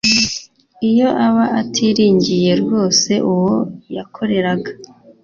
[0.89, 3.53] Iyo aba atiringiye rwose uwo
[3.95, 4.71] yakoreraga